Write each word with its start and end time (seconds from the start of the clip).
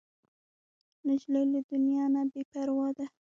نجلۍ 1.07 1.43
له 1.53 1.59
دنیا 1.71 2.03
نه 2.13 2.21
بې 2.31 2.41
پروا 2.51 2.87
ده. 2.97 3.05